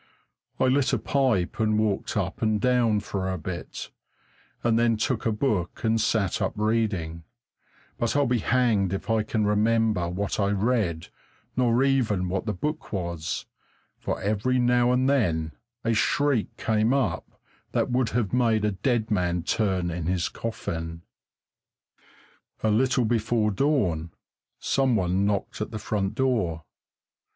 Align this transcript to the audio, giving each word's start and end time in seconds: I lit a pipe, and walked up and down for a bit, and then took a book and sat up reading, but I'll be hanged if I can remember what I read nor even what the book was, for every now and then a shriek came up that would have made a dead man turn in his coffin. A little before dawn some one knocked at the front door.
I 0.59 0.63
lit 0.63 0.93
a 0.93 0.97
pipe, 0.97 1.59
and 1.59 1.77
walked 1.77 2.17
up 2.17 2.41
and 2.41 2.59
down 2.59 3.01
for 3.01 3.29
a 3.31 3.37
bit, 3.37 3.91
and 4.63 4.79
then 4.79 4.97
took 4.97 5.27
a 5.27 5.31
book 5.31 5.83
and 5.83 6.01
sat 6.01 6.41
up 6.41 6.53
reading, 6.55 7.23
but 7.99 8.15
I'll 8.15 8.25
be 8.25 8.39
hanged 8.39 8.93
if 8.93 9.11
I 9.11 9.21
can 9.21 9.45
remember 9.45 10.09
what 10.09 10.39
I 10.39 10.49
read 10.53 11.09
nor 11.55 11.83
even 11.83 12.29
what 12.29 12.47
the 12.47 12.51
book 12.53 12.91
was, 12.91 13.45
for 13.99 14.19
every 14.19 14.57
now 14.57 14.91
and 14.91 15.07
then 15.07 15.51
a 15.83 15.93
shriek 15.93 16.57
came 16.57 16.95
up 16.95 17.39
that 17.73 17.91
would 17.91 18.09
have 18.09 18.33
made 18.33 18.65
a 18.65 18.71
dead 18.71 19.11
man 19.11 19.43
turn 19.43 19.91
in 19.91 20.07
his 20.07 20.29
coffin. 20.29 21.03
A 22.63 22.71
little 22.71 23.05
before 23.05 23.51
dawn 23.51 24.09
some 24.57 24.95
one 24.95 25.27
knocked 25.27 25.61
at 25.61 25.69
the 25.69 25.77
front 25.77 26.15
door. 26.15 26.63